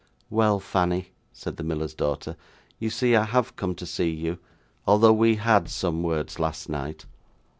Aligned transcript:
'Well, 0.31 0.59
Fanny,' 0.59 1.11
said 1.31 1.57
the 1.57 1.63
miller's 1.63 1.93
daughter, 1.93 2.35
'you 2.79 2.89
see 2.89 3.15
I 3.15 3.23
have 3.25 3.55
come 3.55 3.75
to 3.75 3.85
see 3.85 4.09
you, 4.09 4.39
although 4.87 5.13
we 5.13 5.35
HAD 5.35 5.69
some 5.69 6.01
words 6.01 6.39
last 6.39 6.69
night. 6.69 7.05